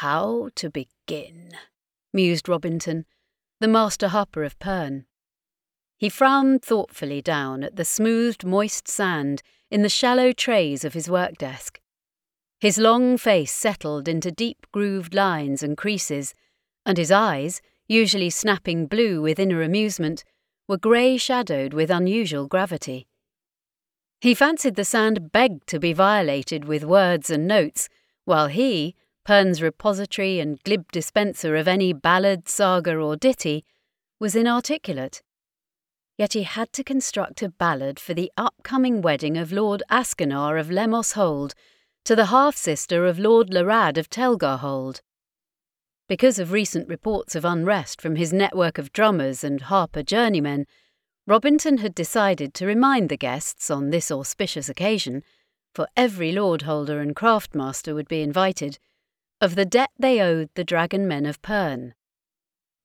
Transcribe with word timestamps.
how 0.00 0.50
to 0.54 0.68
begin? 0.68 1.50
mused 2.12 2.48
Robinton, 2.48 3.06
the 3.60 3.68
master 3.68 4.08
harper 4.08 4.44
of 4.44 4.58
Pern. 4.58 5.04
He 5.96 6.10
frowned 6.10 6.62
thoughtfully 6.62 7.22
down 7.22 7.64
at 7.64 7.76
the 7.76 7.84
smoothed, 7.84 8.44
moist 8.44 8.86
sand 8.88 9.42
in 9.70 9.80
the 9.80 9.88
shallow 9.88 10.32
trays 10.32 10.84
of 10.84 10.92
his 10.92 11.08
work 11.08 11.38
desk. 11.38 11.80
His 12.60 12.76
long 12.76 13.16
face 13.16 13.52
settled 13.52 14.06
into 14.06 14.30
deep 14.30 14.66
grooved 14.70 15.14
lines 15.14 15.62
and 15.62 15.78
creases, 15.78 16.34
and 16.84 16.98
his 16.98 17.10
eyes, 17.10 17.62
usually 17.86 18.28
snapping 18.28 18.86
blue 18.86 19.22
with 19.22 19.38
inner 19.38 19.62
amusement, 19.62 20.24
were 20.68 20.76
grey 20.76 21.16
shadowed 21.16 21.72
with 21.72 21.90
unusual 21.90 22.46
gravity. 22.46 23.06
He 24.20 24.34
fancied 24.34 24.74
the 24.74 24.84
sand 24.84 25.32
begged 25.32 25.66
to 25.68 25.78
be 25.78 25.94
violated 25.94 26.66
with 26.66 26.84
words 26.84 27.30
and 27.30 27.46
notes, 27.46 27.88
while 28.26 28.48
he, 28.48 28.94
Pern's 29.26 29.60
repository 29.60 30.38
and 30.38 30.62
glib 30.62 30.92
dispenser 30.92 31.56
of 31.56 31.66
any 31.66 31.92
ballad, 31.92 32.48
saga, 32.48 32.96
or 32.96 33.16
ditty, 33.16 33.64
was 34.20 34.36
inarticulate. 34.36 35.20
Yet 36.16 36.34
he 36.34 36.44
had 36.44 36.72
to 36.74 36.84
construct 36.84 37.42
a 37.42 37.48
ballad 37.48 37.98
for 37.98 38.14
the 38.14 38.30
upcoming 38.36 39.02
wedding 39.02 39.36
of 39.36 39.50
Lord 39.50 39.82
Asgenar 39.90 40.60
of 40.60 40.70
Lemos 40.70 41.12
Hold 41.12 41.54
to 42.04 42.14
the 42.14 42.26
half 42.26 42.56
sister 42.56 43.04
of 43.04 43.18
Lord 43.18 43.50
Larad 43.50 43.98
of 43.98 44.08
Telgarhold. 44.08 45.00
Because 46.08 46.38
of 46.38 46.52
recent 46.52 46.88
reports 46.88 47.34
of 47.34 47.44
unrest 47.44 48.00
from 48.00 48.14
his 48.14 48.32
network 48.32 48.78
of 48.78 48.92
drummers 48.92 49.42
and 49.42 49.62
harper 49.62 50.04
journeymen, 50.04 50.66
Robinton 51.28 51.80
had 51.80 51.96
decided 51.96 52.54
to 52.54 52.64
remind 52.64 53.08
the 53.08 53.16
guests 53.16 53.72
on 53.72 53.90
this 53.90 54.12
auspicious 54.12 54.68
occasion, 54.68 55.24
for 55.74 55.88
every 55.96 56.30
lord 56.30 56.62
holder 56.62 57.00
and 57.00 57.16
craftmaster 57.16 57.92
would 57.92 58.06
be 58.06 58.22
invited, 58.22 58.78
of 59.40 59.54
the 59.54 59.64
debt 59.64 59.90
they 59.98 60.20
owed 60.20 60.48
the 60.54 60.64
dragon 60.64 61.06
men 61.06 61.26
of 61.26 61.42
Pern. 61.42 61.92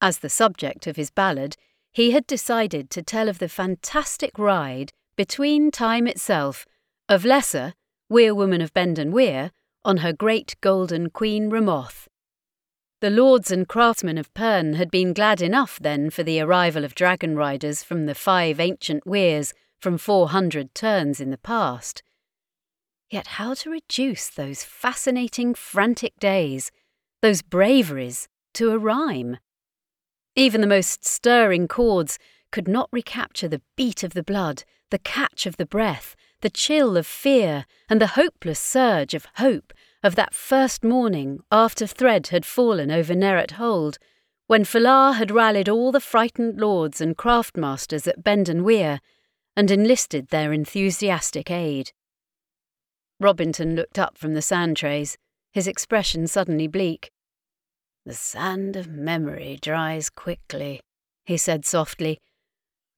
As 0.00 0.18
the 0.18 0.28
subject 0.28 0.86
of 0.86 0.96
his 0.96 1.10
ballad, 1.10 1.56
he 1.92 2.10
had 2.10 2.26
decided 2.26 2.90
to 2.90 3.02
tell 3.02 3.28
of 3.28 3.38
the 3.38 3.48
fantastic 3.48 4.38
ride 4.38 4.92
between 5.16 5.70
time 5.70 6.06
itself 6.06 6.66
of 7.08 7.24
Lessa, 7.24 7.72
Weyrwoman 8.10 8.62
of 8.62 8.74
Benden 8.74 9.12
Weyr, 9.12 9.50
on 9.84 9.98
her 9.98 10.12
great 10.12 10.56
golden 10.60 11.10
Queen 11.10 11.50
Ramoth. 11.50 12.08
The 13.00 13.10
lords 13.10 13.50
and 13.50 13.68
craftsmen 13.68 14.18
of 14.18 14.32
Pern 14.34 14.76
had 14.76 14.90
been 14.90 15.12
glad 15.12 15.42
enough 15.42 15.78
then 15.78 16.10
for 16.10 16.22
the 16.22 16.40
arrival 16.40 16.84
of 16.84 16.94
dragon 16.94 17.36
riders 17.36 17.82
from 17.82 18.06
the 18.06 18.14
five 18.14 18.58
ancient 18.58 19.06
Weyrs 19.06 19.52
from 19.78 19.98
four 19.98 20.30
hundred 20.30 20.74
turns 20.74 21.20
in 21.20 21.30
the 21.30 21.38
past. 21.38 22.02
Yet 23.14 23.38
how 23.38 23.54
to 23.54 23.70
reduce 23.70 24.28
those 24.28 24.64
fascinating, 24.64 25.54
frantic 25.54 26.18
days, 26.18 26.72
those 27.22 27.42
braveries, 27.42 28.26
to 28.54 28.72
a 28.72 28.76
rhyme? 28.76 29.38
Even 30.34 30.60
the 30.60 30.66
most 30.66 31.04
stirring 31.04 31.68
chords 31.68 32.18
could 32.50 32.66
not 32.66 32.88
recapture 32.90 33.46
the 33.46 33.62
beat 33.76 34.02
of 34.02 34.14
the 34.14 34.24
blood, 34.24 34.64
the 34.90 34.98
catch 34.98 35.46
of 35.46 35.58
the 35.58 35.64
breath, 35.64 36.16
the 36.40 36.50
chill 36.50 36.96
of 36.96 37.06
fear, 37.06 37.66
and 37.88 38.00
the 38.00 38.18
hopeless 38.18 38.58
surge 38.58 39.14
of 39.14 39.28
hope 39.36 39.72
of 40.02 40.16
that 40.16 40.34
first 40.34 40.82
morning 40.82 41.38
after 41.52 41.86
Thread 41.86 42.26
had 42.32 42.44
fallen 42.44 42.90
over 42.90 43.14
Nerat 43.14 43.52
Hold, 43.52 43.96
when 44.48 44.64
F'Lar 44.64 45.14
had 45.14 45.30
rallied 45.30 45.68
all 45.68 45.92
the 45.92 46.00
frightened 46.00 46.60
lords 46.60 47.00
and 47.00 47.16
craftmasters 47.16 48.08
at 48.08 48.24
Benden 48.24 48.64
Weyr 48.64 48.98
and 49.56 49.70
enlisted 49.70 50.30
their 50.30 50.52
enthusiastic 50.52 51.48
aid. 51.48 51.92
Robinton 53.20 53.74
looked 53.76 53.98
up 53.98 54.18
from 54.18 54.34
the 54.34 54.42
sand 54.42 54.76
trays, 54.76 55.16
his 55.52 55.66
expression 55.66 56.26
suddenly 56.26 56.66
bleak. 56.66 57.10
The 58.04 58.14
sand 58.14 58.76
of 58.76 58.88
memory 58.88 59.58
dries 59.62 60.10
quickly, 60.10 60.80
he 61.24 61.36
said 61.36 61.64
softly, 61.64 62.18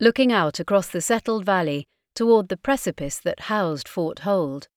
looking 0.00 0.33
out 0.33 0.58
across 0.58 0.89
the 0.89 1.01
settled 1.01 1.45
valley 1.45 1.86
toward 2.14 2.48
the 2.48 2.57
precipice 2.57 3.20
that 3.20 3.41
housed 3.41 3.86
Fort 3.86 4.20
Hold. 4.20 4.68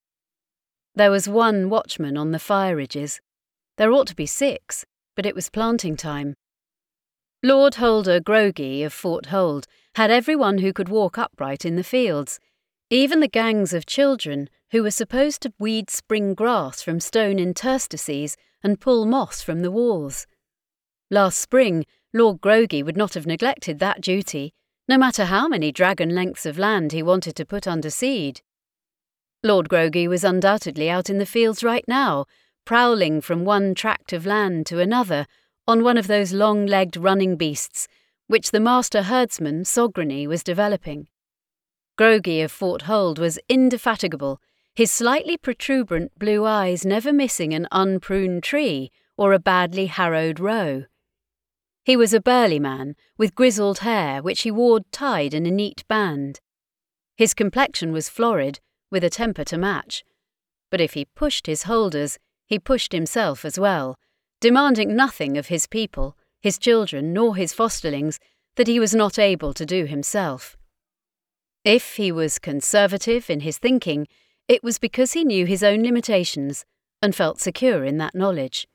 There 0.94 1.12
was 1.12 1.30
one 1.30 1.69
watchman 1.69 2.18
on 2.18 2.31
the 2.31 2.40
fire 2.40 2.75
ridges. 2.75 3.22
There 3.78 3.91
ought 3.91 4.08
to 4.08 4.16
be 4.16 4.25
six, 4.25 4.85
but 5.16 5.25
it 5.25 5.35
was 5.35 5.50
planting 5.50 5.96
time. 5.96 6.35
Lord 7.41 7.75
Holder 7.75 8.19
Groghe 8.19 8.85
of 8.85 8.91
Fort 8.91 9.28
Hold 9.28 9.66
had 9.96 10.12
everyone 10.12 10.58
who 10.58 10.74
could 10.74 10.90
walk 10.90 11.18
upright 11.18 11.64
in 11.64 11.78
the 11.78 11.84
fields, 11.84 12.40
even 12.90 13.20
the 13.20 13.28
gangs 13.28 13.74
of 13.74 13.86
children 13.86 14.50
who 14.72 14.84
were 14.84 14.92
supposed 14.92 15.42
to 15.42 15.54
weed 15.60 15.90
spring 15.90 16.34
grass 16.34 16.82
from 16.82 17.00
stone 17.00 17.38
interstices 17.40 18.36
and 18.64 18.82
pull 18.82 19.06
moss 19.06 19.42
from 19.42 19.62
the 19.62 19.72
walls. 19.72 20.26
Last 21.12 21.38
spring, 21.38 21.86
Lord 22.14 22.42
Groghe 22.42 22.84
would 22.84 22.98
not 22.98 23.14
have 23.14 23.28
neglected 23.28 23.80
that 23.80 24.02
duty, 24.02 24.54
no 24.88 24.98
matter 24.98 25.26
how 25.26 25.48
many 25.48 25.72
dragon 25.72 26.16
lengths 26.16 26.46
of 26.46 26.58
land 26.58 26.92
he 26.92 27.04
wanted 27.04 27.36
to 27.36 27.46
put 27.46 27.68
under 27.68 27.90
seed. 27.90 28.42
Lord 29.44 29.70
Groghe 29.70 30.08
was 30.08 30.24
undoubtedly 30.24 30.90
out 30.90 31.10
in 31.10 31.20
the 31.20 31.26
fields 31.26 31.64
right 31.64 31.86
now, 31.88 32.26
prowling 32.66 33.22
from 33.22 33.46
one 33.46 33.74
tract 33.76 34.14
of 34.14 34.26
land 34.26 34.66
to 34.68 34.80
another 34.80 35.28
on 35.68 35.84
one 35.84 35.98
of 35.98 36.08
those 36.08 36.34
long 36.34 36.66
legged 36.66 36.98
running 36.98 37.36
beasts 37.36 37.88
which 38.30 38.52
the 38.52 38.60
master 38.60 39.04
herdsman, 39.04 39.64
Sograny, 39.64 40.28
was 40.28 40.44
developing. 40.44 41.08
Groghe 42.00 42.46
of 42.46 42.50
Fort 42.50 42.84
Hold 42.84 43.20
was 43.20 43.38
indefatigable, 43.50 44.40
his 44.74 44.90
slightly 44.90 45.36
protuberant 45.36 46.18
blue 46.18 46.46
eyes 46.46 46.86
never 46.86 47.12
missing 47.12 47.54
an 47.54 47.68
unpruned 47.74 48.42
tree 48.42 48.90
or 49.18 49.34
a 49.34 49.38
badly 49.38 49.88
harrowed 49.88 50.40
row. 50.40 50.86
He 51.84 51.98
was 51.98 52.14
a 52.14 52.22
burly 52.22 52.58
man, 52.58 52.96
with 53.18 53.36
grizzled 53.36 53.80
hair 53.80 54.22
which 54.22 54.44
he 54.44 54.50
wore 54.50 54.80
tied 54.94 55.34
in 55.34 55.46
a 55.46 55.52
neat 55.52 55.84
band. 55.90 56.40
His 57.18 57.34
complexion 57.34 57.92
was 57.92 58.08
florid, 58.08 58.62
with 58.90 59.04
a 59.04 59.09
temper 59.09 59.44
to 59.44 59.58
match. 59.58 60.06
But 60.72 60.80
if 60.80 60.94
he 60.94 61.04
pushed 61.04 61.48
his 61.48 61.64
holders, 61.64 62.18
he 62.46 62.59
pushed 62.59 62.94
himself 62.94 63.44
as 63.44 63.59
well, 63.59 63.98
demanding 64.40 64.96
nothing 64.96 65.38
of 65.38 65.48
his 65.48 65.68
people, 65.68 66.16
his 66.40 66.58
children, 66.58 67.12
nor 67.12 67.36
his 67.36 67.52
fosterlings 67.52 68.20
that 68.56 68.68
he 68.68 68.80
was 68.80 68.96
not 68.96 69.20
able 69.20 69.54
to 69.54 69.66
do 69.66 69.84
himself. 69.84 70.56
If 71.72 71.97
he 71.97 72.12
was 72.12 72.40
conservative 72.40 73.30
in 73.30 73.41
his 73.41 73.59
thinking, 73.59 74.07
it 74.47 74.63
was 74.63 74.80
because 74.80 75.12
he 75.12 75.24
knew 75.24 75.46
his 75.46 75.62
own 75.62 75.84
limitations 75.84 76.66
and 77.00 77.13
felt 77.13 77.40
secure 77.40 77.85
in 77.85 78.00
that 78.00 78.16
knowledge. 78.16 78.68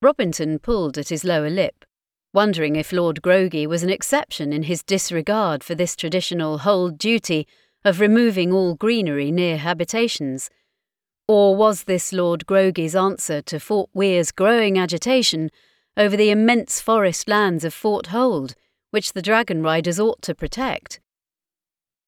Robinton 0.00 0.62
pulled 0.62 0.96
at 0.96 1.08
his 1.08 1.24
lower 1.24 1.50
lip, 1.50 1.84
wondering 2.32 2.76
if 2.76 2.92
Lord 2.92 3.20
Groghe 3.20 3.66
was 3.66 3.82
an 3.82 3.90
exception 3.90 4.52
in 4.52 4.62
his 4.62 4.84
disregard 4.84 5.64
for 5.64 5.74
this 5.74 5.96
traditional 5.96 6.58
hold 6.58 6.98
duty 6.98 7.48
of 7.84 7.98
removing 7.98 8.52
all 8.52 8.76
greenery 8.76 9.32
near 9.32 9.56
habitations? 9.56 10.48
Or 11.26 11.56
was 11.56 11.82
this 11.82 12.12
Lord 12.12 12.46
Groghe's 12.46 12.94
answer 12.94 13.42
to 13.42 13.58
Fort 13.58 13.90
Weyr's 13.92 14.30
growing 14.30 14.78
agitation 14.78 15.50
over 15.96 16.16
the 16.16 16.30
immense 16.30 16.80
forest 16.80 17.26
lands 17.26 17.64
of 17.64 17.74
Fort 17.74 18.06
Hold, 18.14 18.54
which 18.92 19.14
the 19.14 19.20
dragon 19.20 19.64
riders 19.64 19.98
ought 19.98 20.22
to 20.22 20.32
protect? 20.32 21.00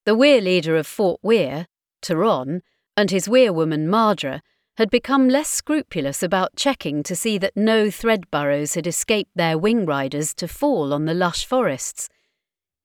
The 0.08 0.16
Weyr 0.16 0.42
leader 0.42 0.74
of 0.78 0.86
Fort 0.86 1.20
Weyr, 1.22 1.66
T'ron, 2.00 2.62
and 2.96 3.10
his 3.10 3.28
weyr 3.28 3.52
woman 3.52 3.88
Mardra 3.88 4.40
had 4.78 4.88
become 4.88 5.28
less 5.28 5.50
scrupulous 5.50 6.22
about 6.22 6.56
checking 6.56 7.02
to 7.02 7.14
see 7.14 7.36
that 7.36 7.58
no 7.58 7.90
thread 7.90 8.30
burrows 8.30 8.72
had 8.72 8.86
escaped 8.86 9.32
their 9.34 9.58
wing 9.58 9.84
riders 9.84 10.32
to 10.36 10.48
fall 10.48 10.94
on 10.94 11.04
the 11.04 11.12
lush 11.12 11.44
forests, 11.44 12.08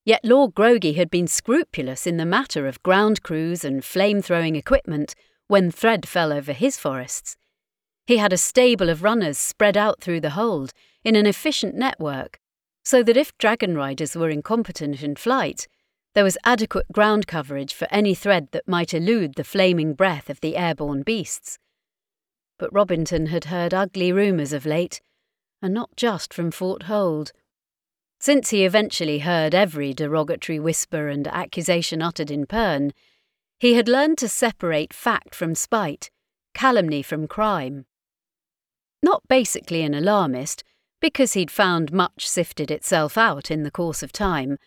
Yet 0.03 0.25
Lord 0.25 0.53
Grogi 0.53 0.95
had 0.95 1.09
been 1.09 1.27
scrupulous 1.27 2.05
in 2.05 2.17
the 2.17 2.25
matter 2.25 2.67
of 2.67 2.83
ground 2.83 3.23
crews 3.23 3.63
and 3.63 3.85
flame 3.85 4.21
throwing 4.21 4.57
equipment 4.57 5.15
when 5.47 5.71
Thread 5.71 6.05
fell 6.05 6.33
over 6.33 6.51
his 6.51 6.77
forests. 6.77 7.37
He 8.05 8.17
had 8.17 8.33
a 8.33 8.37
stable 8.37 8.89
of 8.89 9.01
runners 9.01 9.37
spread 9.37 9.77
out 9.77 10.01
through 10.01 10.19
the 10.19 10.31
hold 10.31 10.73
in 11.05 11.15
an 11.15 11.25
efficient 11.25 11.73
network, 11.73 12.41
so 12.83 13.01
that 13.01 13.15
if 13.15 13.37
dragon 13.37 13.77
riders 13.77 14.13
were 14.13 14.29
incompetent 14.29 15.01
in 15.01 15.15
flight, 15.15 15.69
there 16.13 16.23
was 16.23 16.37
adequate 16.43 16.91
ground 16.91 17.27
coverage 17.27 17.73
for 17.73 17.87
any 17.89 18.13
thread 18.13 18.49
that 18.51 18.67
might 18.67 18.93
elude 18.93 19.35
the 19.35 19.43
flaming 19.43 19.93
breath 19.93 20.29
of 20.29 20.39
the 20.41 20.55
airborne 20.55 21.01
beasts. 21.01 21.57
But 22.59 22.71
Robinton 22.73 23.27
had 23.27 23.45
heard 23.45 23.73
ugly 23.73 24.11
rumours 24.11 24.53
of 24.53 24.65
late, 24.65 25.01
and 25.61 25.73
not 25.73 25.95
just 25.95 26.33
from 26.33 26.51
Fort 26.51 26.83
Hold. 26.83 27.31
Since 28.19 28.51
he 28.51 28.63
eventually 28.63 29.19
heard 29.19 29.55
every 29.55 29.93
derogatory 29.93 30.59
whisper 30.59 31.07
and 31.07 31.27
accusation 31.27 32.01
uttered 32.01 32.29
in 32.29 32.45
Pern, 32.45 32.91
he 33.59 33.73
had 33.73 33.87
learned 33.87 34.17
to 34.19 34.29
separate 34.29 34.93
fact 34.93 35.33
from 35.33 35.55
spite, 35.55 36.11
calumny 36.53 37.01
from 37.01 37.27
crime. 37.27 37.85
Not 39.01 39.23
basically 39.27 39.81
an 39.81 39.93
alarmist, 39.93 40.63
because 41.01 41.33
he'd 41.33 41.51
found 41.51 41.91
much 41.91 42.27
sifted 42.27 42.69
itself 42.71 43.17
out 43.17 43.49
in 43.49 43.63
the 43.63 43.71
course 43.71 44.03
of 44.03 44.13
time, 44.13 44.57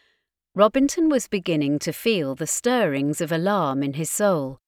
Robinton 0.56 1.10
was 1.10 1.28
beginning 1.28 1.78
to 1.80 1.92
feel 1.92 2.34
the 2.34 2.46
stirrings 2.46 3.20
of 3.20 3.30
alarm 3.30 3.82
in 3.82 3.92
his 3.92 4.08
soul. 4.08 4.58